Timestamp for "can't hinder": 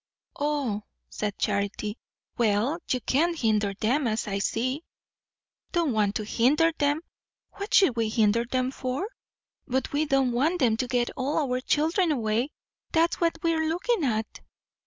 3.01-3.75